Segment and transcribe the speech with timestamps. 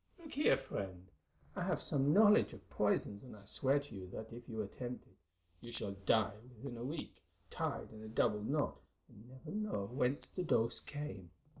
[0.17, 1.07] "Look here, friend,
[1.55, 5.05] I have some knowledge of poisons, and I swear to you that if you attempt
[5.05, 5.15] it,
[5.59, 10.27] you shall die within a week, tied in a double knot, and never know whence
[10.27, 11.29] the dose came.